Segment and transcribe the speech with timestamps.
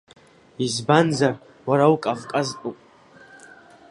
[0.65, 1.33] Избанзар,
[1.67, 2.77] уара укавказтәуп.